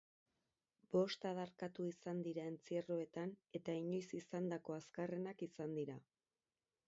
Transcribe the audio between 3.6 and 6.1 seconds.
inoiz izandako azkarrenak izan dira.